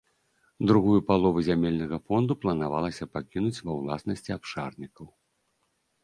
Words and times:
Другую 0.69 1.01
палову 1.09 1.41
зямельнага 1.47 1.99
фонду 2.07 2.37
планавалася 2.45 3.07
пакінуць 3.17 3.59
ва 3.67 3.75
ўласнасці 3.81 4.31
абшарнікаў. 4.37 5.05